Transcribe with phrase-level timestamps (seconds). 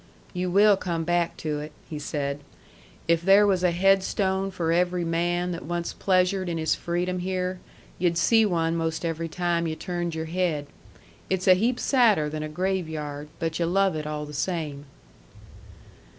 [0.33, 2.39] "You will come back to it," he said.
[3.07, 7.59] "If there was a headstone for every man that once pleasured in his freedom here,
[7.99, 10.65] yu'd see one most every time yu' turned your head.
[11.29, 14.85] It's a heap sadder than a graveyard but yu' love it all the same."